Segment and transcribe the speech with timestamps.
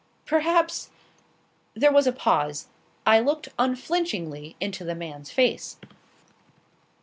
[0.25, 0.89] "Perhaps"
[1.75, 2.65] There was a pause.
[3.05, 5.77] I looked unflinchingly into the man's face.